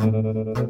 [0.00, 0.14] Thank
[0.58, 0.69] you.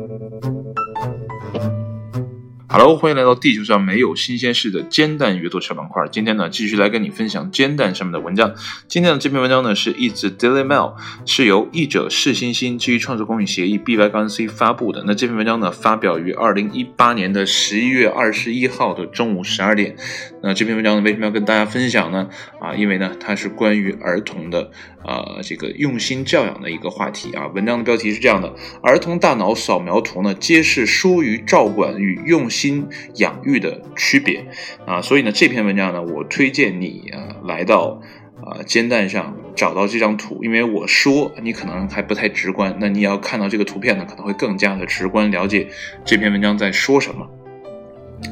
[2.83, 6.03] Hello，欢迎来到地球上没有新鲜事的煎蛋阅读小板块。
[6.11, 8.55] 今天呢，继续来跟你分享煎蛋上面的文章。
[8.89, 10.95] 今天的这篇文章呢，是译自 Daily Mail，
[11.27, 15.05] 是由译者释欣欣基于创作公益协议 BY-NC 发布的。
[15.07, 19.95] 那这篇文章呢，发表于二零一八年的十一月二十一号的中午十二点。
[20.43, 22.31] 那这篇文章呢，为什么要跟大家分享呢？
[22.59, 24.71] 啊，因为呢，它是关于儿童的，
[25.05, 27.47] 呃，这个用心教养的一个话题啊。
[27.49, 28.51] 文章的标题是这样的：
[28.83, 32.70] 儿童大脑扫描图呢，揭示疏于照管与用心
[33.17, 34.45] 养育的区别
[34.87, 35.01] 啊。
[35.01, 38.01] 所以呢，这篇文章呢，我推荐你啊，来到
[38.45, 45.69] 啊煎蛋上找到这张图，因为我说你可能还不太直观，那你也要看到这个图片呢，可能会更加的直观了解
[46.05, 47.27] 这篇文章在说什么。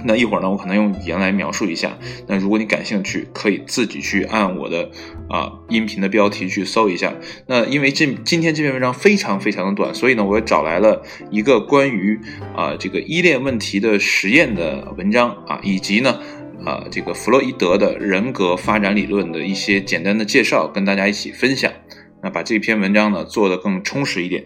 [0.04, 1.98] 那一会儿呢，我可能用语言来描述一下。
[2.26, 4.90] 那如果你感兴趣，可以自己去按我的
[5.28, 7.12] 啊音频的标题去搜一下。
[7.46, 12.20] 那因为这今天这篇文章非常非常的短，所以呢，我也找来了一个关于
[12.54, 16.20] 啊这个依恋问题的实验的文章啊，以及呢
[16.64, 21.72] 啊这个弗洛伊德的人格发展理论的一些简单的介绍，跟大家一起分享。
[22.22, 24.44] 那把这篇文章呢做得更充实一点。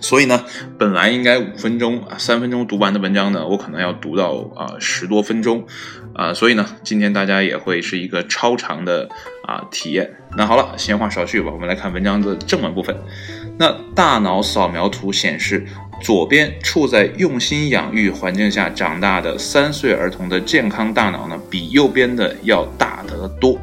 [0.00, 0.44] 所以呢，
[0.78, 5.66] 本来应该五分钟啊，三分钟读完的文章呢，我可能要读到啊十多分钟，
[6.14, 9.08] 啊，所以呢，今天大家也会是一个超长的
[9.44, 10.10] 啊体验。
[10.36, 12.94] 那好了，闲话少叙吧，我们来看文章的正文部分。
[13.58, 15.66] 那大脑扫描图显示，
[16.02, 23.58] 左边处在用心养育环境下长大的三岁儿童的健康大脑呢，比右边的要大得多。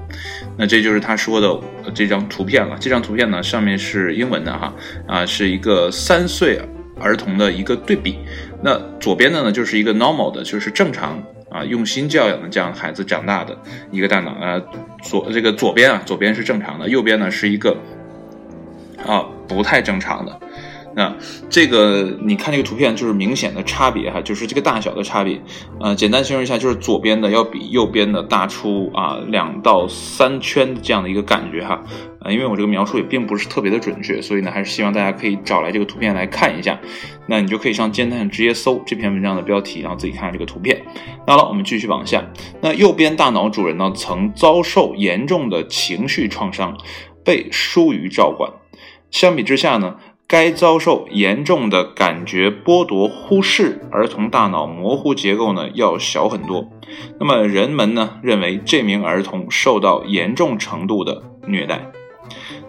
[0.58, 1.60] 那这就是他说的
[1.94, 2.78] 这张图片了。
[2.80, 4.74] 这张图片呢，上面是英文的哈，
[5.08, 6.60] 啊，是一个三岁
[7.00, 8.20] 儿童的一个对比。
[8.62, 13.58] 那左边的呢，就是一个 normal 的，就是正常啊，用心教养的这样孩子长大的
[13.92, 14.62] 一个大脑啊。
[15.02, 17.76] 左这个左边啊，左边是正常的，右边呢是一个
[19.06, 20.40] 啊不太正常的。
[20.96, 21.16] 那
[21.50, 25.42] 这个你看这个图片就是明显的差别哈，就是这个大小的差别。
[25.80, 31.84] 呃，简单形容一下，就是左边的要比右边的大出啊两到三圈这样的一个感觉哈。
[32.22, 36.80] 呃，因为我这个描述也并不是特别的准确，所以呢，还是希望大家可以找来这个图片来看一下。
[37.28, 40.82] 那你就可以上煎蛋直接搜这篇文章的标题，然后自己看看这个图片。
[41.28, 42.24] 好了，我们继续往下。
[42.62, 46.78] 那右边大脑主人呢，曾遭受严重的情绪创伤，
[47.26, 48.52] 被疏于照管。
[49.12, 49.96] 相比之下呢？
[50.34, 56.68] 该遭受严重的感觉剥夺、忽视儿童大脑模糊结构呢，要小很多。
[57.20, 61.88] 那么人们呢认为这名儿童受到严重程度的虐待。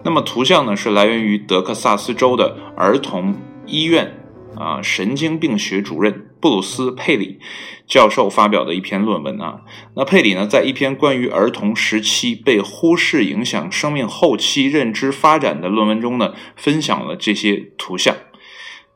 [0.03, 3.33] 那么图像呢是来源于德克萨斯州的儿童
[3.65, 4.15] 医院
[4.55, 6.27] 啊神经病学主任。
[6.45, 7.39] 布鲁斯·佩里
[7.87, 9.61] 教授发表的一篇论文啊，
[9.95, 18.15] 那佩里呢，在一篇关于儿童时期被忽视影响生命后期认知发展的论文中呢，分享了这些图像。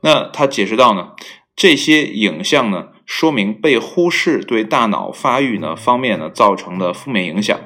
[0.02, 1.14] 那他解释到呢，
[1.56, 7.60] 这些影像呢，说明被忽视对大脑发育呢方面呢造成的负面影响。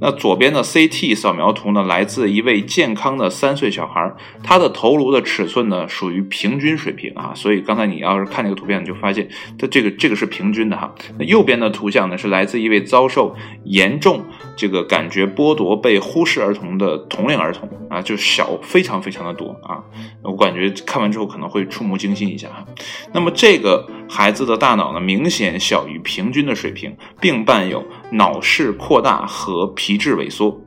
[0.00, 9.28] 那左边的 CT 扫描图呢，来自一位健康的三岁小孩，他的头颅的尺寸呢属于平均水平啊，所以刚才你要是看这个图片，你就发现
[9.58, 10.94] 它这个这个是平均的哈。
[11.18, 13.34] 那右边的图像呢，是来自一位遭受
[13.64, 14.24] 严重
[14.56, 19.82] 这个感觉剥夺、被忽视儿童的同龄儿童啊，就小非常非常的多啊，
[20.22, 22.64] 我感觉看完之后可能会触目惊心一下哈。
[23.12, 30.60] 那么这个孩子的大脑呢，明显小于平均的水平，并伴有脑室扩大和皮质萎缩，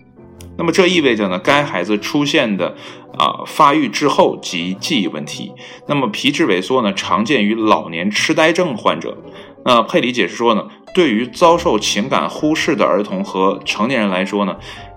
[0.57, 2.75] 那么这意味着呢，该孩子出现的
[3.18, 5.52] 啊发育滞后及记忆问题。
[5.88, 9.18] 那么皮质萎缩呢，常见于老年痴呆症患者。
[9.66, 14.56] 那佩里解释说呢，对于遭受情感忽视的儿童和成年人来说呢，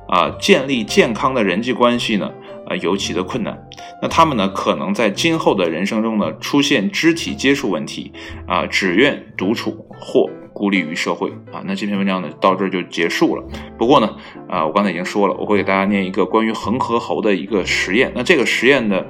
[0.08, 2.30] 啊，建立健康的人际关系呢，
[2.66, 3.68] 啊，尤其的困难。
[4.00, 8.12] 那他们呢，可能在今后的人生中呢，出现肢体接触问题，
[8.46, 10.30] 啊，只愿独处或。
[10.56, 13.42] 孤立于社会啊，那这篇文章呢到这儿就结束了。
[13.76, 14.08] 不过呢，
[14.48, 18.12] 啊，我刚才已经说了，我会给大家念一个关于恒河猴的一个实验。
[18.14, 19.04] 那这个实验的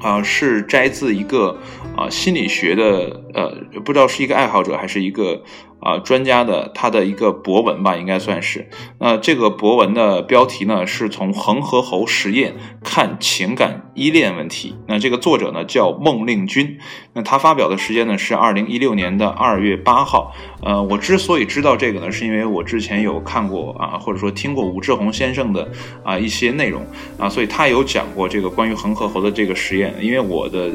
[0.00, 1.58] 啊是摘自一个
[1.94, 3.54] 啊心理学的呃，
[3.84, 5.42] 不知道是一个爱好者还是一个。
[5.86, 8.68] 啊，专家的他的一个博文吧，应该算是。
[8.98, 14.74] 那这个博文的标题呢，是从恒河猴实验看情感依恋问题。
[14.88, 16.78] 那这个作者呢叫孟令君。
[17.12, 20.32] 那他发表的时间呢是二零一六年的二月八号。
[20.60, 25.70] 呃，我之所以知道这个呢，是因为我之前有看过啊，或者说听过武志红先生的
[26.02, 26.84] 啊一些内容
[27.16, 29.94] 啊，所以他有讲过这个关于恒河猴的这个实验。
[30.00, 30.68] 因为我的。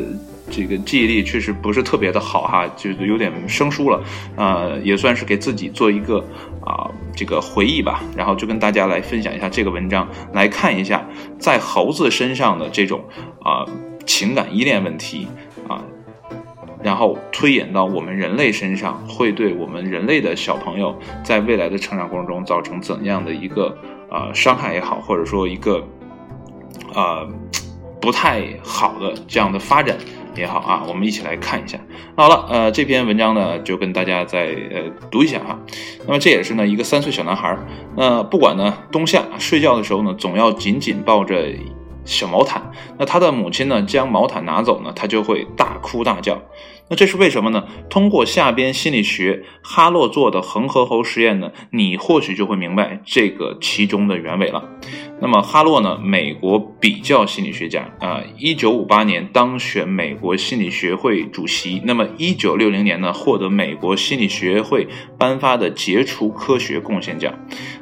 [0.51, 4.03] 这个记忆力确实不是特别的好哈，就是有点生疏了，
[4.36, 6.19] 呃，也算是给自己做一个
[6.65, 8.03] 啊这个回忆吧。
[8.15, 11.07] 然后就跟大家来分享一下这个文章，来看一下
[11.39, 13.03] 在猴子身上的这种
[13.42, 13.65] 啊
[14.06, 15.27] 情感依恋问题
[15.68, 15.81] 啊，
[16.83, 20.94] 然后推演到我们人类身上，会对我们人类的小朋友
[21.24, 23.77] 在未来的成长过程中造成怎样的一个
[24.09, 25.81] 呃伤害也好，或者说一个
[26.94, 27.27] 呃
[28.01, 29.95] 不太好的这样的发展。
[30.35, 31.79] 也好啊，我们一起来看一下。
[32.15, 35.59] 好了，呃，这篇文章呢，就跟大家再呃读一下哈。
[36.05, 37.57] 那么这也是呢一个三岁小男孩，
[37.95, 41.47] 那不管呢冬夏睡觉的时候呢，总要紧紧抱着
[42.05, 42.71] 小毛毯。
[42.97, 46.41] 那他的母亲呢将毛毯拿走呢，他就会大哭大叫。
[46.91, 47.63] 那这是为什么呢？
[47.89, 54.69] 通过下边心理学哈洛做的恒河猴实验呢，你或许就会明白这个其中的原委了。
[55.21, 61.81] 那么哈洛呢，美国比较心理学家啊，一九五八年当选美国心理学会主席。
[61.85, 67.33] 那么一九六零年呢，获得美国心理学会颁发的杰出科学贡献奖，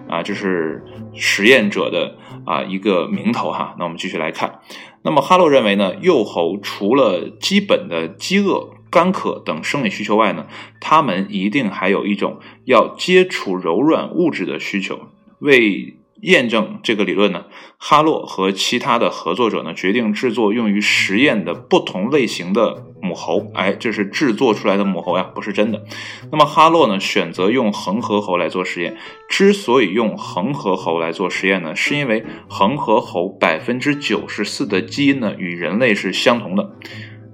[0.08, 0.84] 啊，这是
[1.16, 2.16] 实验者的
[2.46, 3.74] 啊一个名头哈。
[3.80, 4.60] 那我们继续来看，
[5.02, 8.70] 那么哈洛认为呢，幼猴除了基本的饥饿。
[8.90, 10.48] 干渴等生理需求外呢，
[10.80, 15.08] 他们一定还有一种要接触柔软物质的需求。
[15.40, 17.46] 为验证这个理论呢，
[17.78, 23.50] 哈洛和其他的合作者呢决定制作用于实验的不同类型的母猴。
[23.54, 25.86] 哎，这是制作出来的母猴呀，不是真的。
[26.30, 28.98] 那么哈洛呢选择用恒河猴来做实验。
[29.30, 36.76] 之所以用恒河猴来做实验呢，是因为恒河猴百分之九十四的基因呢与人类是相同的。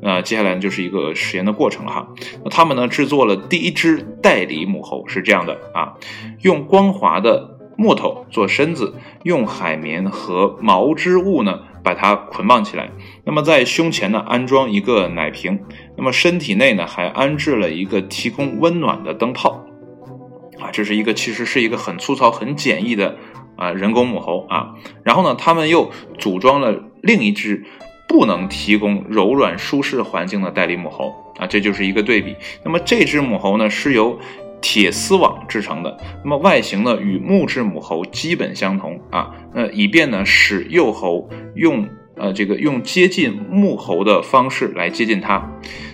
[0.08, 2.08] 那接下来就是一个实验的过程了哈。
[2.44, 5.96] 那他们呢制作了第一只代理母猴，是这样的啊，
[6.42, 8.94] 用光滑的木头做身子，
[9.24, 12.92] 用海绵和毛织物呢把它捆绑起来。
[13.24, 15.60] 那么在胸前呢安装一个奶瓶，
[15.98, 19.66] 那么身体内呢还安置了一个提供温暖的灯泡。
[20.60, 23.18] 啊，这是一个其实是一个很粗糙、很简易的
[23.56, 24.76] 啊人工母猴啊。
[25.02, 27.66] 然后呢，他们又组装了另一只。
[28.08, 32.36] 不能提供柔软舒适环境的代理母猴啊，这就是一个对比。
[32.64, 34.18] 那么这只母猴呢是由
[34.62, 45.52] 铁丝网制成的，那么外形呢与木质母猴基本相同啊，那以便呢使幼猴用呃这个用接近木猴的方式来接近它。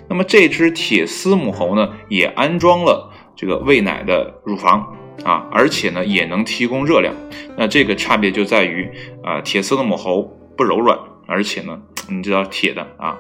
[0.08, 4.86] 那么这只铁丝母猴呢也安装了这个喂奶的乳房
[5.24, 7.14] 啊，而且呢也能提供热量。
[7.58, 8.90] 那这个差别就在于
[9.24, 10.24] 啊铁丝的母猴
[10.56, 10.98] 不柔软，
[11.28, 11.82] 而且呢。
[12.12, 13.18] 你知道铁的啊，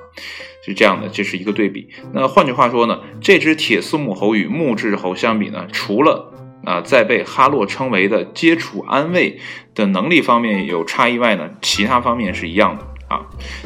[0.65, 1.87] 是这样的，这是一个对比。
[2.13, 6.31] 那换句话说呢，这只铁丝母猴与木质猴相比呢，除了
[6.65, 9.39] 啊在被哈洛称为的接触安慰
[9.73, 13.25] 的能力方面有差异外呢，其他方面是一样的啊。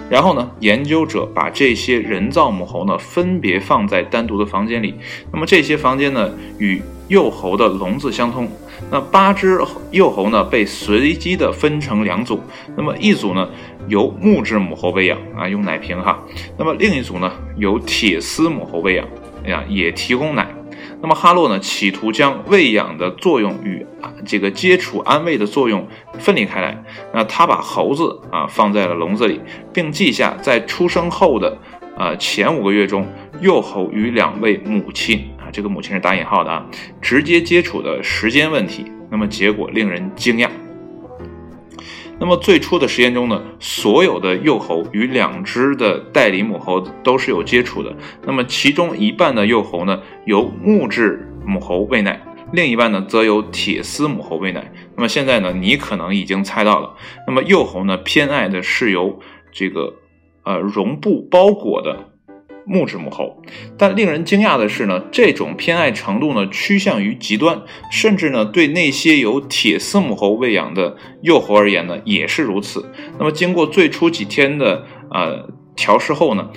[0.09, 4.93] 然后呢，研究者把这些人造母猴呢分别放在单独的房间里，
[5.33, 8.49] 那么这些房间呢与幼猴的笼子相通。
[8.91, 9.59] 那八只
[9.91, 12.39] 幼猴呢被随机的分成两组，
[12.75, 13.49] 那么一组呢。
[13.87, 16.19] 由木质母猴喂养啊，用奶瓶哈。
[16.57, 19.05] 那么另一组呢，由铁丝母猴喂养，
[19.43, 20.47] 哎呀，也提供奶。
[20.99, 23.85] 那么哈洛呢，企图将喂养的作用与
[24.25, 25.87] 这个接触安慰的作用
[26.17, 26.83] 分离开来。
[27.13, 29.39] 那他把猴子啊放在了笼子里，
[29.71, 31.55] 并记下在出生后的
[31.95, 33.07] 啊前五个月中，
[33.39, 36.65] 幼猴与两位母亲，这个母亲是打引号的啊，
[37.01, 38.91] 直接接触的时间问题。
[39.09, 40.49] 那么结果令人惊讶。
[42.19, 47.95] 那么最初的实验中呢，所有的幼猴与两只的代理母猴都是有接触的。
[48.25, 52.21] 那么其中一半的幼猴呢由木质母猴喂奶，
[52.51, 54.69] 另一半呢则由铁丝母猴喂奶。
[54.97, 56.93] 那么现在呢，你可能已经猜到了，
[57.25, 59.17] 那么幼猴呢偏爱的是由
[59.53, 59.93] 这个
[60.43, 62.11] 呃绒布包裹的。
[62.65, 63.41] 木质母猴，
[63.77, 72.91] 但令人惊讶的是呢，这种偏爱程度呢趋向于极端，甚至呢对那些由铁丝母猴喂养的幼猴而言呢也是如此。
[73.19, 76.49] 那么经过最初几天的呃调试后呢，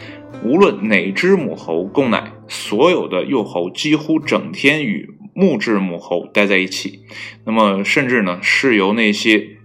[0.42, 7.00] 无论哪只母猴供奶，所有的幼猴几乎整天与木质母猴待在一起。
[7.44, 9.57] 那么甚至呢是由那些。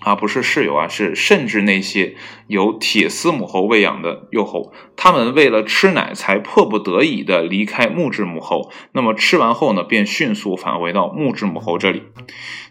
[0.00, 2.16] 啊，不是室友啊，是甚至那些
[2.48, 8.70] 由铁丝母猴喂养的幼猴，他们为了吃奶才迫不得已的离开木质母猴。
[8.92, 12.02] 那么吃完后呢，便迅速返回到木质母猴这里。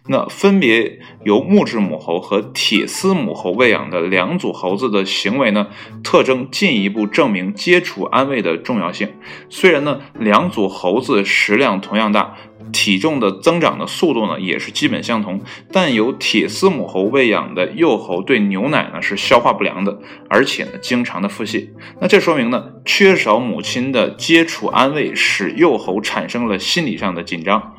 [0.07, 5.67] 那分别由木质母猴和铁丝母猴喂养的两组猴子的行为呢，
[6.03, 9.13] 特征进一步证明接触安慰的重要性。
[9.47, 12.35] 虽然呢，两组猴子食量同样大。
[12.71, 15.41] 体重的增长的速度呢，也是基本相同，
[15.71, 19.99] 但由铁丝母猴喂养的幼猴对牛奶呢是消化不良的，
[20.29, 21.67] 而且呢经常的腹泻。
[21.99, 27.75] 那这说明呢，缺少母亲的接触安慰，使幼猴产生了心理上的紧张。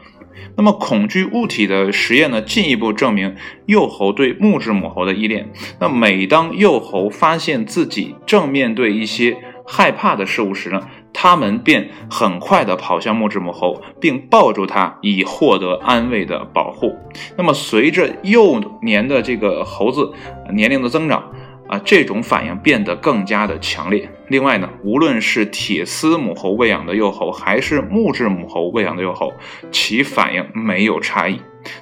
[0.56, 3.36] 那么恐惧物体的实验呢，进一步证明
[3.66, 5.50] 幼猴对木质母猴的依恋。
[5.78, 9.36] 那每当幼猴发现自己正面对一些
[9.66, 10.82] 害怕的事物时呢，
[11.22, 16.96] 它们便很快地跑向木质母猴，并抱住它以获得安慰的保护。
[17.36, 20.12] 那么随着幼年的这个猴子
[20.52, 21.22] 年龄的增长。
[21.68, 24.06] 啊，这种反应变得更加的强烈。
[24.28, 29.32] 另外呢，无论是铁丝母猴喂养的幼猴，还是木质母猴喂养的幼猴，
[29.70, 31.40] 其反应没有差异。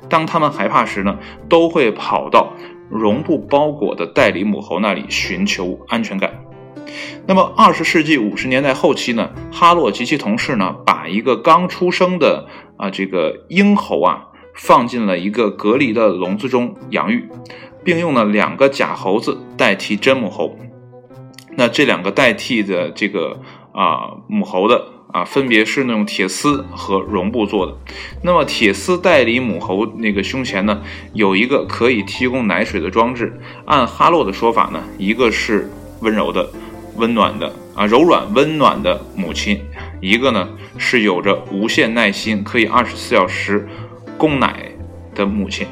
[0.08, 1.18] 当它们害怕时呢，
[1.48, 2.52] 都会跑到
[2.88, 6.30] 绒布包裹的代理母猴那里寻求安全感。
[7.26, 17.28] 那么，二十世纪五十年代后期呢，哈洛及其同事呢，把一个刚出生的啊这个婴猴啊，放进了一个隔离的笼子中养育。
[17.82, 20.54] 并用了两个假猴子代替真母猴，
[21.56, 23.40] 那这两个代替的这个
[23.72, 27.74] 啊母猴的啊，分别是那种铁丝和绒布做的。
[28.22, 30.82] 那么铁丝代理母猴那个胸前呢，
[31.14, 33.40] 有一个可以提供奶水的装置。
[33.64, 35.70] 按哈洛的说法呢，一个是
[36.02, 36.50] 温柔的、
[37.00, 39.60] 温暖的啊柔软温暖的母亲，
[40.00, 43.66] 一个呢是有着无限耐心、可以二十四小时
[44.16, 44.70] 供奶
[45.14, 45.66] 的母亲。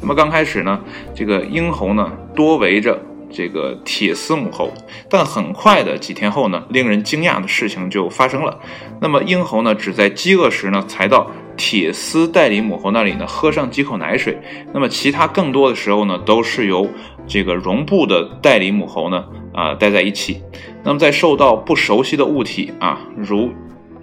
[0.00, 0.80] 那么刚开始呢，
[1.14, 3.00] 这个婴猴呢多围着
[3.30, 4.72] 这个铁丝母猴，
[5.08, 8.58] 但很快的几天后呢，令人惊讶的事情就发生了。
[9.00, 14.36] 那么婴猴呢只在饥饿时呢才到铁丝代理母猴那里呢喝上几口奶水，
[14.72, 16.88] 那么其他更多的时候呢都是由
[17.26, 20.42] 这个绒布的代理母猴呢啊待在一起。
[20.82, 23.50] 那么在受到不熟悉的物体啊如。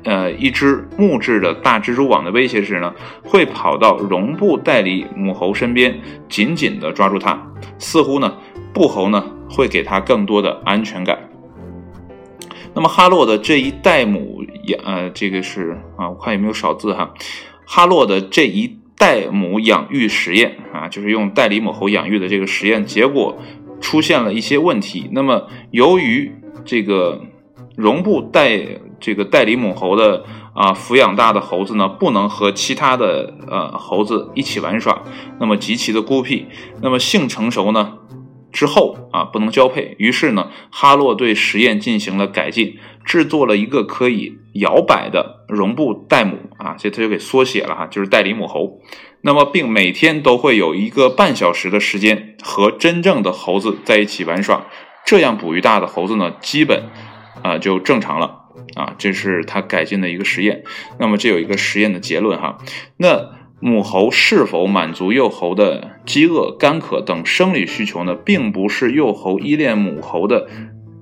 [0.03, 2.91] 呃，一只木质的大蜘蛛网的威胁时呢，
[3.23, 5.95] 会跑到绒布代理母猴身边，
[6.27, 7.39] 紧紧地抓住它，
[7.77, 8.33] 似乎呢，
[8.73, 11.19] 布猴呢会给它更多的安全感。
[12.73, 14.43] 那么哈洛的这一代母，
[14.83, 17.13] 呃，这个是啊，我看有没有少字哈。
[17.63, 23.35] 哈洛的这一代母养育实验啊，就是用代理母猴养育的这个实验结果
[23.79, 25.09] 出现了一些问题。
[25.11, 26.31] 那么由于
[26.63, 27.19] 这个
[27.75, 28.61] 绒布代
[28.99, 35.01] 这个代理母猴的啊，抚养大的猴子呢，不能和其他的呃猴子一起玩耍，
[35.39, 36.45] 那么极其的孤僻。
[36.83, 37.97] 那么性成熟呢
[38.51, 39.95] 之后啊，不能交配。
[39.97, 48.81] 于是呢，哈洛对实验进行了改进，制作了一个可以摇摆的绒布袋母啊，这他就给缩写了哈，就是代理母猴。
[49.21, 54.65] 那么，并每天都会有一个半小时的时间和真正的猴子在一起玩耍。
[55.05, 56.85] 这样哺育大的猴子呢，基本
[57.43, 58.39] 啊就正常了。
[58.75, 60.63] 啊，这是他改进的一个实验。
[60.99, 62.57] 那么这有一个实验的结论哈。
[62.97, 68.15] 那母猴是否满足幼猴的饥饿、干渴等生理需求呢？
[68.15, 70.47] 并不是幼猴依恋母猴的。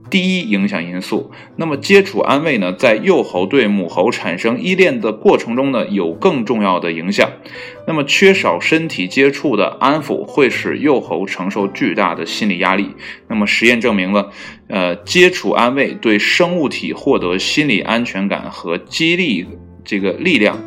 [0.09, 7.29] 第一影响因素，那么接触安慰呢，在幼猴对母猴产生依恋的过程中呢，有更重要的影响。
[7.85, 12.89] 那么缺少身体接触的安抚会使幼猴承受巨大的心理压力。
[13.27, 14.31] 那么实验证明了，
[14.67, 19.45] 呃，接触安慰对生物体获得心理安全感和激励
[19.83, 20.59] 这个力量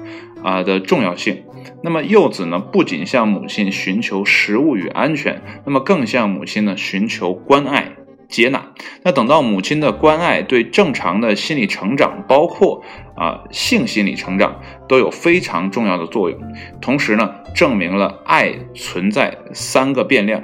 [0.42, 1.42] 啊的重要性。
[1.84, 7.92] 那么幼子呢，不仅向母亲寻求食物与安全，那么更向母亲呢寻求关爱。
[8.32, 8.72] 接纳，
[9.04, 12.82] 那等到母亲的关爱对正常的心理成长，包括
[13.14, 14.58] 啊性心理成长，
[14.88, 16.40] 都有非常重要的作用。
[16.80, 20.42] 同时呢，证明了爱存在三个变量：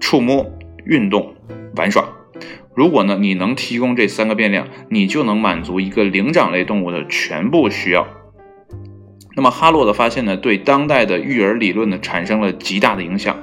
[0.00, 0.50] 触摸、
[0.86, 1.34] 运动、
[1.76, 2.08] 玩耍。
[2.74, 8.06] 如果呢你能提供这三个变量，你就能满足一个灵长类动物的全部需要。
[9.36, 13.36] 那么哈洛的发现呢，对当代的育儿理论呢产生了极大的影响，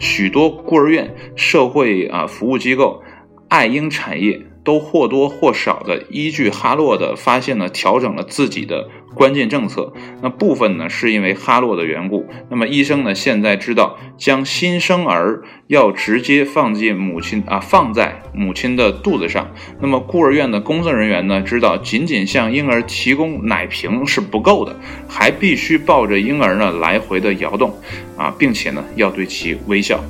[0.00, 3.00] 许多孤儿院、社会啊服务机构、
[3.48, 4.42] 爱婴产业。
[4.66, 9.92] 都或多或少的依据哈洛的发现呢，调整了自己的关键政策。
[10.20, 12.26] 那部分呢是因为哈洛的缘故。
[12.50, 19.52] 那么医生呢现在知道，将新生儿要直接放进母亲啊，放在母亲的肚子上。
[19.80, 24.74] 那么孤儿院的工作人员呢知道，仅仅向婴儿提供奶瓶是不够的，
[25.06, 27.72] 还必须抱着婴儿呢来回的摇动
[28.16, 30.02] 啊，并且呢要对其微笑。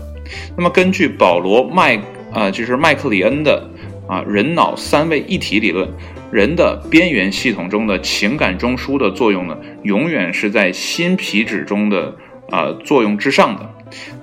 [0.56, 2.00] 那么根据保罗麦
[2.36, 3.70] 啊，就是麦克里恩的。
[4.08, 5.88] 啊，人脑三位一体理论，
[6.30, 12.14] 人的边缘系统中的情感中枢的作用呢，永远是在新皮质中的
[12.50, 13.68] 啊作用之上的。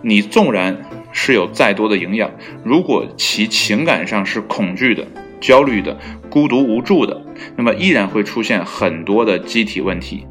[0.01, 2.32] 你纵然是有再多的营养，
[2.63, 5.05] 如果其情感上是恐惧的、
[5.41, 5.98] 焦虑的、
[6.29, 7.22] 孤独无助的，
[7.58, 10.25] 那么依然会出现很多的机体问题。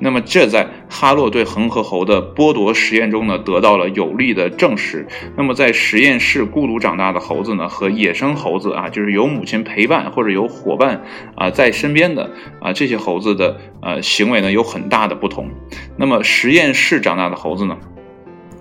[0.00, 5.06] 那么这在哈洛对恒河猴的剥夺实验中呢，得到了有力的证实。
[5.36, 11.04] 那么在实验室孤独长大的猴子呢，和野生猴子啊，就是有母亲陪伴或者有伙伴
[11.34, 12.30] 啊在身边的
[12.60, 15.50] 啊这些猴子的呃行为呢，有很大的不同。
[15.96, 17.76] 那么实验室长大的猴子呢，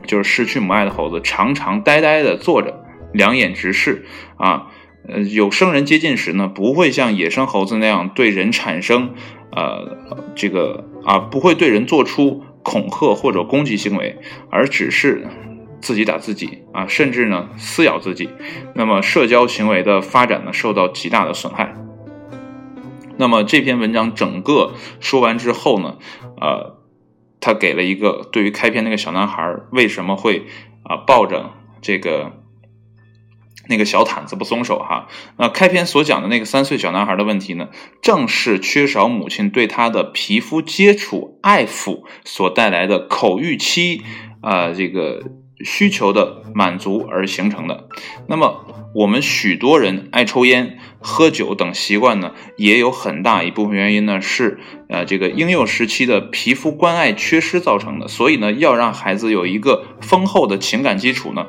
[0.06, 4.06] 就是失去母爱的猴子，常常呆呆的坐着，两眼直视
[4.36, 4.68] 啊。
[5.10, 9.14] 呃，有生人接近时呢，不会像野生猴子那样对人产生，
[9.52, 9.98] 呃，
[10.36, 14.20] 这个啊，不会对人做出恐吓或者攻击行为，
[14.52, 15.26] 而只是
[15.80, 18.30] 自己打自己啊，甚至呢撕咬自己。
[18.76, 21.74] 那么社交行为的发展呢，受到极大的损害。
[23.16, 25.98] 那么这篇文章整个说完之后呢，
[26.42, 26.78] 呃，
[27.40, 30.46] 他给了一个对于开篇那个小男孩为什么会
[30.84, 32.34] 啊抱着这个。
[33.70, 35.08] 那个小毯子不松手哈，
[35.38, 37.70] 那开篇所讲的那个三岁小男孩的问题呢，
[38.02, 44.02] 正是缺少母亲对他的皮肤接触爱抚所带来的口欲期
[44.42, 45.24] 啊这个
[45.64, 47.88] 需求的满足而形成的。
[48.28, 54.60] 那么我们许多人爱抽烟、喝酒等习惯呢，也有很大一部分原因呢是
[54.90, 58.08] 呃这个婴幼时期的皮肤关爱缺失造成的。
[58.08, 61.48] 所以呢，要让孩子有一个丰厚的情感基础呢。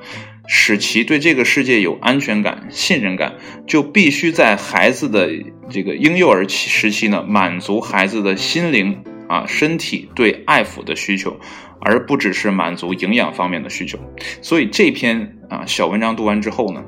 [0.51, 3.35] 使其对这个世界有安全感、信任感，
[3.67, 5.29] 就必须在孩子的
[5.69, 11.39] 这个婴幼儿期时期呢，满足孩子的心灵啊、身体对爱抚的需求，
[11.83, 13.99] 而不只是满足营养方面的需求。
[14.41, 16.83] 所以这篇啊小文章读完之后呢，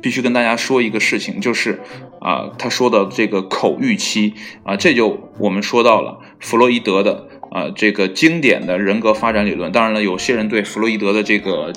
[0.00, 1.80] 必须跟大家说一个事情，就是
[2.20, 4.34] 啊他说的这个口欲期
[4.64, 9.72] 啊，这就我们说到了弗洛伊德的啊这个经典的人格发展理论。
[9.72, 11.72] 当然了，有些人对弗洛伊德的这个。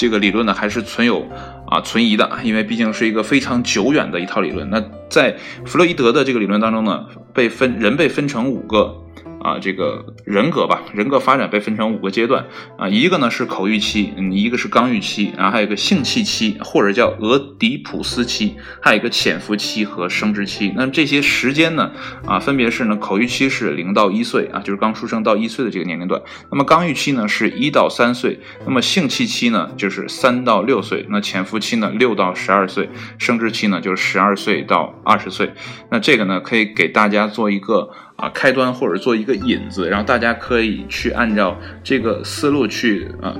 [0.00, 1.26] 这个理论呢，还是存有
[1.66, 4.70] 啊存疑的，因为毕竟是一个非常久远的一套理论。
[4.70, 7.04] 那在弗洛伊德的这个理论当中呢，
[7.34, 8.96] 被分人被分成五个。
[9.40, 20.72] 啊，这个人格吧，人格发展被分成五个阶段啊，一个呢是口欲期，嗯，一个是刚欲期，然后还有一个性器期，或者叫俄狄浦斯期，还有一个潜伏期和生殖期。
[20.74, 21.92] 那么这些时间呢，
[22.26, 26.20] 啊，分别是呢，口欲期是零到一岁啊，就是刚出生到一岁的这个年龄段。
[26.50, 35.52] 那么刚欲期呢是一到三岁，那么性器期呢就是三到六岁，那潜伏期呢六到十二岁，生殖期呢就是十二岁到二十岁。
[35.90, 37.90] 那这个呢可以给大家做一个。
[38.18, 43.34] 啊，开端或者做一个引子，然后大家可以去按照这个思路去啊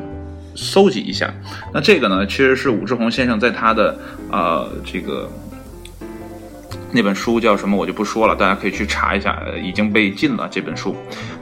[0.54, 1.34] 搜集一下。
[1.74, 3.98] 那这个呢，其实是武志红先生在他的
[4.30, 5.28] 呃这个
[6.92, 10.94] 那本书叫什么，我就不说了，大家可以去查一下，已经被禁了这本书。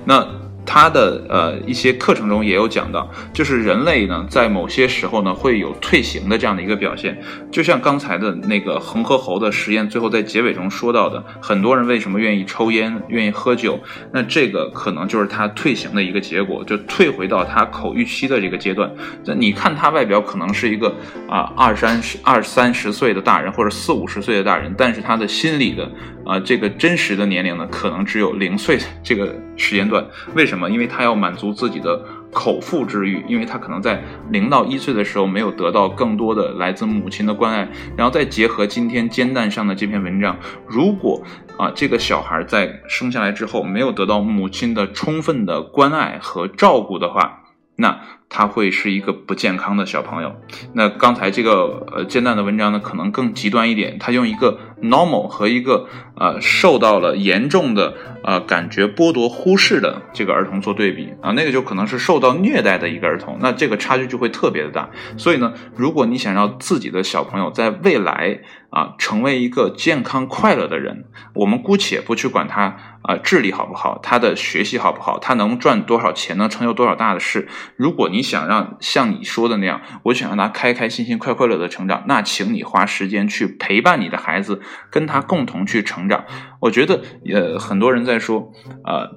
[0.04, 0.26] 那。
[0.66, 7.18] 他的呃一些课程中也有讲到，就是人类呢在某些时候呢会有退行的这样的一个表现，
[7.50, 13.78] 就像刚才的那个恒河猴的实验，最后在结尾中说到的，很多人为什么愿意抽烟、愿意喝酒，
[14.12, 18.90] 那这个可能就是他退行的一个结果，就退回到他口欲期的这个阶段。
[19.24, 20.92] 那你看他外表可能是一个
[21.28, 25.88] 啊二三十二三十岁的大人或者四五十岁的大人，但是他的心理的
[26.26, 30.04] 啊这个真实的年龄呢，可能只有零岁这个时间段。
[30.34, 30.68] 为什么？
[30.68, 40.36] 因为他要满足自己的口腹之欲，因为他可能在零到一岁的时候没有得到更多的来自母亲的关爱，然后再结合今天煎蛋上的这篇文章，
[40.66, 41.22] 如果
[41.56, 47.44] 啊这个小孩在生下来之后没有得到母亲的充分的关爱和照顾的话，
[47.76, 48.00] 那。
[48.28, 50.34] 他会是一个不健康的小朋友。
[50.74, 64.90] 那刚才这个呃煎蛋的文章呢，可能更极端一点，他用一个 normal 和一个呃受到了严重的呃感觉剥夺忽视的这个儿童做对比啊，那个就可能是受到虐待的一个儿童，那这个差距就会特别的大。
[65.16, 78.15] 所以呢，如果你想让自己的小朋友在未来啊成为一个健康快乐的人，我们姑且不去管他啊智力好不好，他的学习好不好，他能赚多少钱，能成就多少大的事，如果你。
[78.16, 86.24] 你想让像你说的那样，我想让他开开心心、快快乐乐成长，那请你花时间去陪伴你的孩子，跟他共同去成长。
[86.60, 88.50] 我觉得，呃，很多人在说，
[88.84, 89.14] 呃，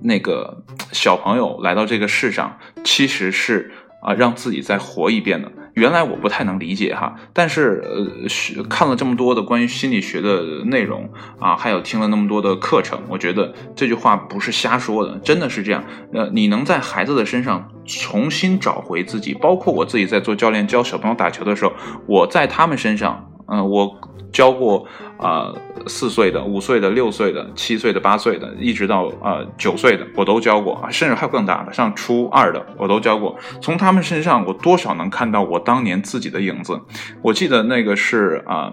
[0.00, 3.70] 那个小朋友来到这个世上，其实是
[4.02, 5.50] 啊，让自己再活一遍的。
[5.74, 15.82] 原来我不太能理解哈，但是呃，学看了这么多的关于心理学的内容啊，还有听了那么多的课程，我觉得这句话不是瞎说的，真的是这样。
[16.12, 21.72] 呃，你能在孩子的身上重新找回自己，包括我自己在做教练教小朋友打球的时候，
[22.06, 23.28] 我在他们身上。
[23.48, 24.00] 嗯，我
[24.32, 24.86] 教过
[25.22, 25.52] 啊
[25.86, 33.36] 四岁的、五岁的、六岁的、七岁的、八岁的，一直到呃九岁的，我都教过啊，甚至还有更大的，上初二的我都教过。
[33.60, 36.78] 从他们身上，我多少能看到我当年自己的影子。
[37.22, 38.72] 我记得那个是啊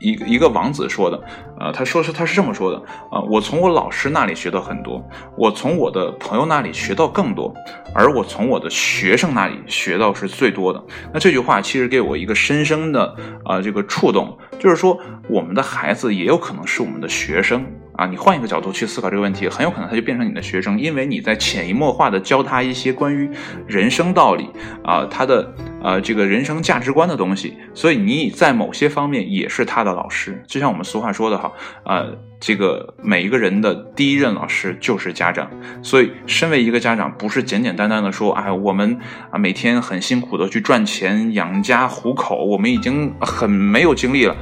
[0.00, 1.22] 一一个王子说的，
[1.60, 2.78] 呃，他说是他是这么说的
[3.10, 5.02] 啊，我从我老师那里学到很多，
[5.36, 7.54] 我从我的朋友那里学到更多，
[7.94, 10.82] 而我从我的学生那里学到是最多的。
[11.12, 18.06] 那这句话其实给我一个深深的啊这个触动，就是说我们的孩子也有可能是我们的学生啊。
[18.06, 23.28] 你换一个角度去思考这个问题，很有可能他就变成你的学生，因为你在潜移默化的教他一些关于
[23.66, 24.48] 人生道理
[24.82, 30.42] 啊，他的呃这个人生价值观的东西，所以你在某些方面也是他的老师。
[30.46, 31.52] 就像我们俗话说的哈，
[31.84, 35.50] 呃，这个每一个人的第一任老师就是家长，
[35.82, 38.98] 所以身为一个家长，不是简简单单的说，哎，我们
[39.30, 44.36] 啊每天很辛苦的去赚钱养家糊口，我们已经很没有精力了。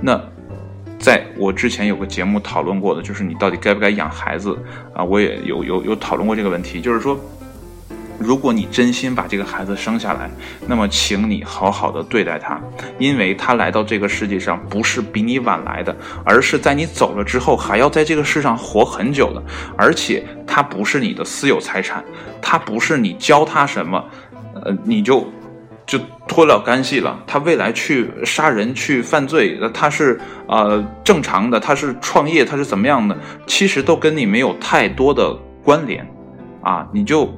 [0.00, 0.20] 那
[0.98, 4.58] 在我之前有个节目讨论过的，就是你到底该不该养孩子
[4.92, 5.02] 啊？
[5.02, 7.18] 我也有有有讨论过这个问题，就是说。
[8.20, 10.28] 如果你真心把这个孩子生下来，
[10.66, 12.60] 那么请你好好的对待他，
[12.98, 19.40] 因为他来到这个世界上不是比你晚来的，而是在你走了之后还要在这个世上活很久的，
[19.76, 22.04] 而且他不是你的私有财产，
[22.42, 24.04] 他不是你教他什么，
[24.64, 25.24] 呃，你就
[25.88, 25.98] 就
[26.28, 27.20] 脱了干系了。
[27.26, 36.08] 他未来去杀人去犯罪，他是呃正常的，他是创业，他是怎么样的，其实都跟你没有太多的关联
[36.62, 37.28] 啊，你就。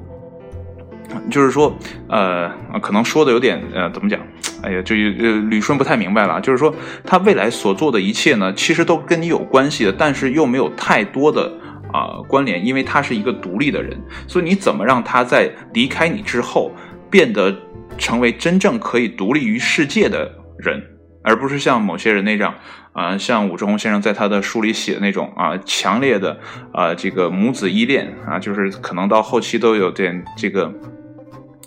[1.28, 1.76] 就是说，
[2.08, 2.48] 呃，
[2.80, 4.20] 可能说的有点，呃，怎么讲？
[4.62, 6.40] 哎呀，就呃捋顺不太明白了。
[6.40, 6.72] 就是说，
[7.04, 11.50] 他未来所做的一切呢，其实都跟你有关系的，但是又没有太多的
[11.92, 14.00] 啊关联，因为他是一个独立的人。
[14.28, 16.70] 所以你怎么让他在离开你之后，
[17.10, 17.52] 变得
[18.00, 20.82] 成为真正可以独立于世界的人，
[21.22, 22.52] 而不是像某些人那样。
[22.92, 26.36] 啊，像武志红先生在他的书里写的那种啊，强烈的
[26.72, 30.72] 啊，这个母子依恋啊，就是可能到后期都有点这个。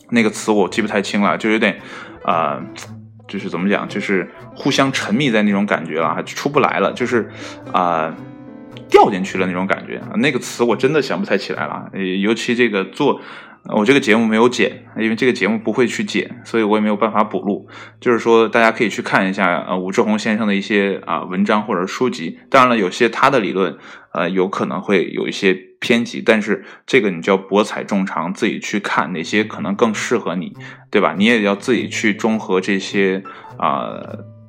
[0.10, 1.80] 那个词我记不太清了，就有点，
[2.26, 2.62] 啊，
[3.26, 7.32] 就是怎么讲，就是互相沉迷在那种感觉了，出不来了，就是
[7.72, 8.14] 啊，
[8.90, 10.02] 掉进去了那种感觉。
[10.18, 11.90] 那个词我真的想不太起来了，
[12.22, 13.22] 尤其这个做。
[13.70, 17.66] 我这个节目没有剪，因为这个节目不会去剪，所以我也没有办法补录。
[18.02, 22.40] 就是说，大家可以去看一下呃武志红先生的一些啊文章或者书籍。
[22.50, 23.78] 当然了，有些他的理论
[24.12, 30.52] 呃有可能会有一些偏激，但是这个你就要博采众长，自己去看哪些可能更适合你，
[30.92, 31.16] 对吧？
[31.18, 33.24] 你也要自己去综合这些
[33.58, 33.94] 啊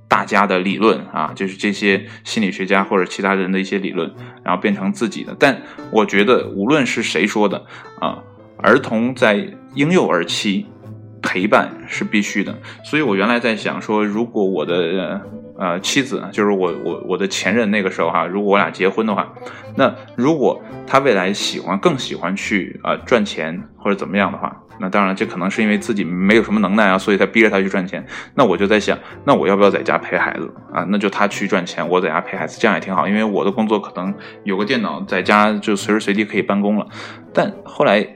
[0.09, 5.37] 大家的理论啊，就是这些心理学家或者其他人的一些理论，然后变成自己的。
[5.39, 7.65] 但我觉得无论是谁说的
[8.01, 8.19] 啊。
[8.59, 10.67] 儿童在婴幼儿期
[11.23, 15.21] 陪伴是必须的，所以我原来在想说，如果我的
[15.59, 19.33] 呃妻子，就是我我我的前任那个时候哈，如果我俩结婚的话，
[19.75, 28.05] 那如果他未来喜欢更喜欢去啊赚钱或者怎么样的话，那当然这可能是因为自己没有什么能耐啊，所以才逼着他去赚钱。
[28.35, 30.85] 那我就在想，那我要不要在家陪孩子啊？
[30.89, 36.87] 那就他去赚钱，我在家陪孩子，这样也挺好，因为我的工作可能有个电脑在家就随时随地可以办公了。
[37.33, 38.07] 但后来。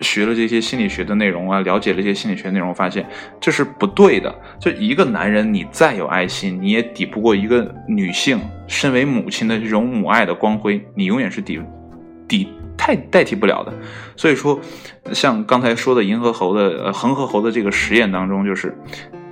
[0.00, 3.08] 学了这些心理学的内容啊，了解了这些心理学内容，发现
[3.40, 4.34] 这是不对的。
[4.60, 11.60] 就一个男人，你再有爱心，你也抵不过一个女性身为母亲的这种母爱的光辉，你永远是抵
[12.26, 13.72] 抵太代替不了的。
[14.16, 14.60] 所以说，
[15.12, 18.76] 像刚才说的银河猴的呃恒河猴的这个实验当中，就是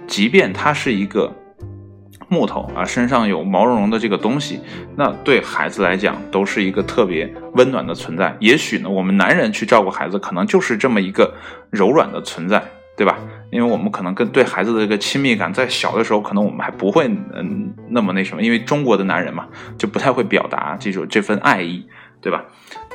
[0.06, 1.32] 即便他是一个。
[2.28, 4.60] 木头啊，身上有毛茸茸的这个东西，
[4.96, 8.36] 那对孩子来讲都是一个特别温暖的存在。
[8.40, 11.32] 也许呢，我们男人去照顾孩子，可能就是这么一个
[11.70, 12.62] 柔软的存在，
[12.96, 13.18] 对吧？
[13.52, 19.46] 因为我们可能跟对孩子的这个亲密感，在小的时候可能我们还不会嗯那么那什么，因为中国的男人嘛，
[19.78, 21.86] 就不太会表达这种这份爱意，
[22.20, 22.44] 对吧？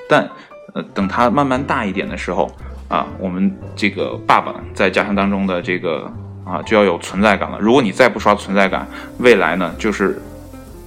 [0.09, 0.29] 但
[0.73, 2.51] 呃，等他慢慢大一点的时候
[2.89, 6.11] 啊，我们这个爸爸在家庭当中的这个。
[6.45, 7.57] 啊，就要有存在感了。
[7.59, 8.87] 如果你再不刷存在感，
[9.19, 10.19] 未来呢，就是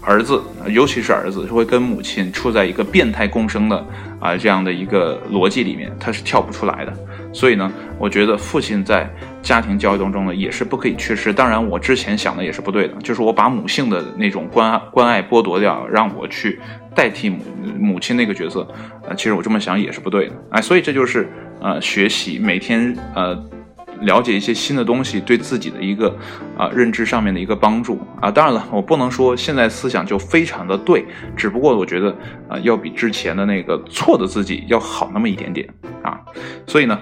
[0.01, 3.87] 儿子，尤其是儿子，就会跟母亲处在一个变态共生的
[4.21, 6.93] 啊这样的一个逻辑里面，他是跳不出来的。
[7.33, 9.09] 所以呢，我觉得父亲在
[9.43, 11.33] 家庭教育当中呢，也是不可以缺失。
[11.33, 16.61] 当然，我之前想的也是不对的，就是我把母性的那种关关爱剥夺掉，让我去
[16.95, 17.39] 代替母
[17.79, 18.67] 母亲那个角色。
[19.09, 20.35] 呃，其实我这么想也是不对的。
[20.51, 21.29] 哎，所以这就是
[21.61, 23.43] 呃学习每天呃。
[24.05, 26.17] 了解一些新的东西，对自己的一个
[26.57, 28.31] 啊认知上面的一个帮助啊。
[28.31, 31.05] 当然了，我不能说现在思想就非常的对，
[31.37, 32.15] 只不过我觉得
[32.49, 35.69] 啊，要比之前的那个错的自己要好那么一点点
[36.03, 36.21] 啊。
[36.67, 36.99] 所以呢，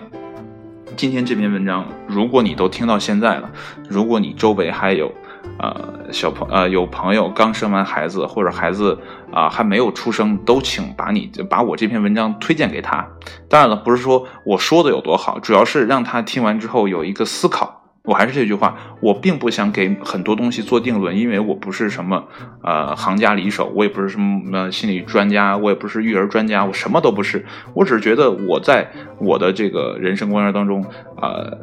[0.96, 3.50] 今天这篇文章，如果你都听到现在了，
[3.88, 5.12] 如果你周围还有
[5.58, 8.98] 呃小朋呃有朋友刚生完孩子或者孩子
[9.32, 13.06] 啊还没有出生，都请把你把我这篇文章推荐给他。
[13.48, 17.80] 当然了，不是说我说的有多好，主要是让他听完之后有一个思考。
[18.04, 22.24] 我还是这句话，我并不想给很多东西做定论，因为我不是什么
[22.64, 27.46] 呃行家里手，我也不是什么心理专家，我也不是育儿专家，我什么都不是。
[27.74, 30.84] 我只是觉得我在我的这个人生观当中，
[31.16, 31.56] 呃，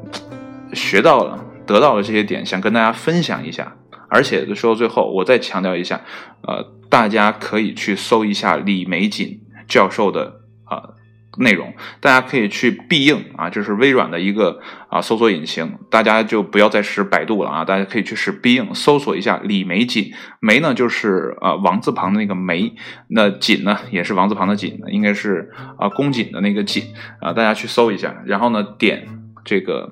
[0.71, 1.37] 学到了、
[1.69, 3.75] 得到了这些点，想跟大家分享一下。
[4.09, 6.01] 而且说到最后，我再强调一下，
[6.41, 10.97] 呃，大家可以去搜一下李玫瑾教授的啊。
[11.37, 22.73] 内容大家可以去必应啊，这是微软的一个啊搜索引擎，大家就不要再使百度了啊，大家可以去使必应搜索一下李玫瑾，玫呢就是啊王字旁的那个玫，
[23.07, 26.83] 那瑾呢也是王字旁的瑾，应该是啊宫瑾的那个瑾
[27.21, 29.07] 啊，大家去搜一下，然后呢点
[29.45, 29.89] 这个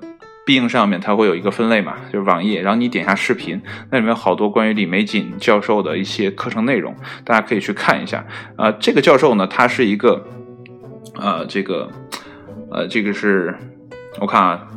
[0.48, 8.24] 必应上面它会有一个分类嘛，就是网页，然后你点下视频，那里面有好多关于李玫瑾教授的一些课程内容，大家可以去看一下
[8.56, 10.26] 啊，这个教授呢他是一个。
[11.20, 11.90] 呃，这个，
[12.70, 13.52] 呃，这个是
[14.20, 14.68] 我看啊，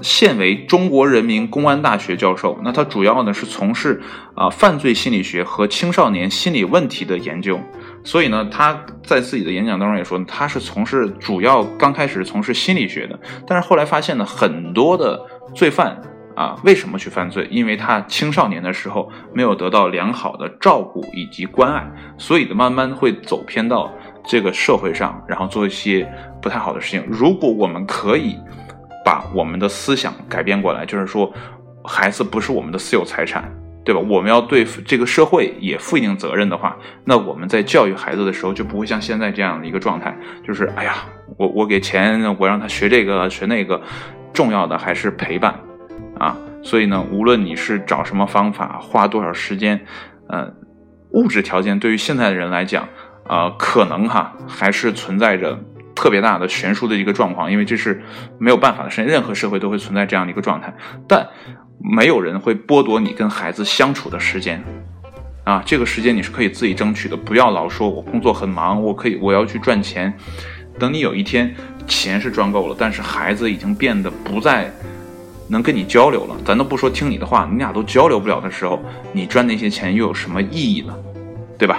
[0.00, 2.60] 现为中国人民公安大学教授。
[2.62, 4.00] 那他主要呢是从事
[4.36, 7.58] 啊犯罪心理学和青少年心理问题的研究。
[8.04, 15.20] 所以呢，他在自己的演讲当中也说，他是从事主要刚开始从事心理学的，但是后来发现呢，很多的
[15.54, 16.00] 罪犯
[16.34, 17.46] 啊，为什么去犯罪？
[17.50, 23.92] 因为他青少年的时候没有得到良好的照顾以及关爱，所以呢，慢慢会走偏到。
[24.22, 26.06] 这个社会上，然后做一些
[26.42, 27.02] 不太好的事情。
[27.08, 28.36] 如果我们可以
[29.02, 31.32] 把我们的思想改变过来，就是说，
[31.84, 33.50] 孩子不是我们的私有财产，
[33.84, 34.00] 对吧？
[34.00, 40.16] 我们要对这个社会也负一定责任的话，那我们在教育孩子的时候就不会像现在这样的一个状态，
[40.46, 40.96] 就是哎呀，
[41.36, 43.80] 我我给钱，我让他学这个学那个，
[44.32, 45.54] 重要的还是陪伴
[46.18, 46.36] 啊。
[46.62, 49.80] 所以呢，无论你是找什么方法，花多少时间，
[50.28, 50.52] 呃，
[51.12, 52.86] 物质条件对于现在的人来讲。
[53.26, 55.56] 啊，可能哈还是存在着
[55.94, 58.02] 特别大的悬殊的一个状况，因为这是
[58.38, 60.74] 没有办法的事情，任何社会都会存在这样的一个状态。
[61.06, 61.26] 但
[61.78, 64.62] 没有人会剥夺你跟孩子相处的时间，
[65.44, 70.12] 啊，这个时间你是可以自己争取的，不要老说我工作很忙，我可以我要去赚钱。
[70.78, 71.54] 等你有一天
[71.86, 74.72] 钱是赚够了，但是孩子已经变得不再
[75.48, 80.94] 能跟你交流了，咱都不说听你的话，你俩都交流不了的时候，你赚那些钱又有什么意义呢？
[81.58, 81.78] 对吧？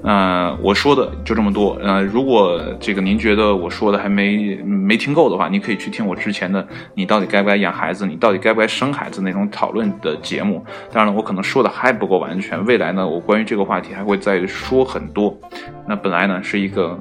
[0.00, 1.76] 呃，我说的就这么多。
[1.82, 8.06] 呃，如果这个您觉得我说的还没没听够的话，你可以去听我之前的“你到底该不该养孩子？
[8.06, 10.64] 你到底该不该生孩子”那种讨论的节目。
[10.92, 12.64] 当然了，我可能说的还不够完全。
[12.64, 15.36] 未来呢，我关于这个话题还会再说很多。
[15.84, 16.96] 那本来呢是一个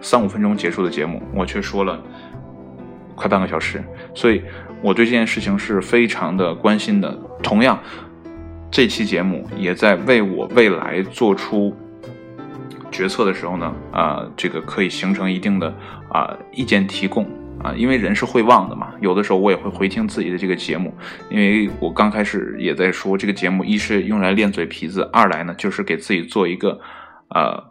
[0.00, 2.00] 三五分钟结束的节目，我却说了
[3.14, 3.84] 快半个小时。
[4.14, 4.42] 所以
[4.80, 7.14] 我对这件事情是非常的关心的。
[7.42, 7.78] 同样，
[8.70, 11.76] 这期节目也在为我未来做出。
[12.90, 15.74] 决策的时候呢，啊，这个可以形成一定的
[16.10, 17.24] 啊意见提供
[17.62, 18.92] 啊，因为人是会忘的嘛。
[19.00, 20.92] 有的时候我也会回听自己的这个节目，
[21.30, 26.80] 因为我刚开始也在说这个节目，一是用来练嘴皮子，二来呢就是给自己做一个
[27.30, 27.62] 呃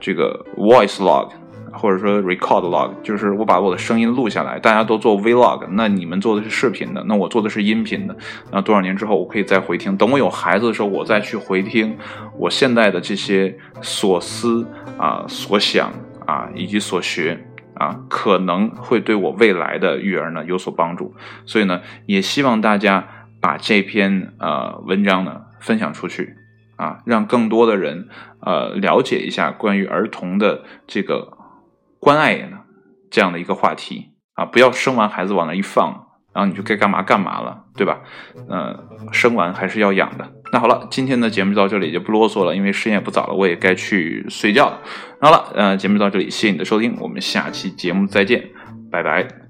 [0.00, 1.30] 这个 voice log。
[1.76, 8.16] 或者说 record log，就是我把我的声音录下来，大家都做 vlog，那你们做的是视频的，那我做的是音频的，
[8.50, 11.96] 那多少年之后我可以再回听，等我有孩子的时候，我再去回听
[12.38, 15.92] 我现在的这些所思啊、所想
[16.24, 17.38] 啊以及所学
[17.74, 21.12] 啊，可能会对我未来的育儿呢有所帮助。
[21.44, 23.06] 所以呢，也希望大家
[23.40, 26.36] 把这篇呃文章呢分享出去
[26.76, 28.08] 啊，让更多的人
[28.40, 31.38] 呃了解一下关于儿童的这个。
[32.04, 32.58] 关爱呢，
[33.10, 38.00] 这样的一个话题啊，不要生完孩子往那一放，然后你就该干嘛干嘛了，对吧？
[38.50, 40.30] 嗯，生完还是要养的。
[40.52, 44.82] 那好了，今天的节目到这里就不啰嗦了，因为时间也不早了，我也该去睡觉了。
[45.18, 48.50] 好了，呃，节目到这里，谢谢你的收听，我们下期节目再见，
[48.92, 49.43] 拜拜。